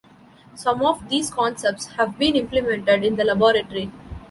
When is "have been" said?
1.89-2.35